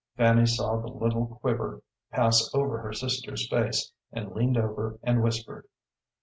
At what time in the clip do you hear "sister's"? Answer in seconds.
2.91-3.47